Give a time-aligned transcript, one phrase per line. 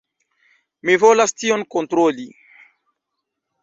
[0.89, 2.29] Mi volas tion kontroli.